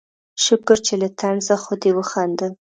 شکر 0.45 0.77
چې 0.85 0.93
له 1.01 1.07
طنزه 1.19 1.55
خو 1.63 1.73
دې 1.81 1.91
وخندل 1.97 2.51